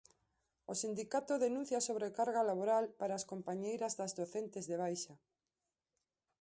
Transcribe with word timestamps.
O 0.71 0.73
sindicato 0.81 1.33
denuncia 1.45 1.75
a 1.79 1.85
"sobrecarga 1.89 2.47
laboral" 2.49 2.85
para 2.99 3.13
as 3.19 3.27
compañeiras 3.31 3.93
das 3.99 4.15
docentes 4.19 4.63
de 4.71 4.75
baixa. 4.83 5.15